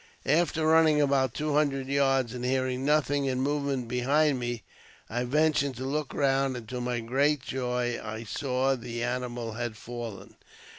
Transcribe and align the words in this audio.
After 0.25 0.65
running 0.65 0.99
about 0.99 1.35
two 1.35 1.53
hundred 1.53 1.85
yards, 1.87 2.33
and 2.33 2.43
hearing 2.43 2.83
nothing 2.83 3.25
in 3.25 3.39
movement 3.39 3.87
behind 3.87 4.39
me, 4.39 4.63
I 5.11 5.25
ventured 5.25 5.75
to 5.75 5.85
look 5.85 6.11
round, 6.15 6.57
and 6.57 6.67
to 6.69 6.81
my 6.81 7.01
great 7.01 7.41
joy, 7.43 7.99
I 8.03 8.23
saw 8.23 8.75
the 8.75 9.03
animal 9.03 9.51
had 9.51 9.77
fallen. 9.77 10.37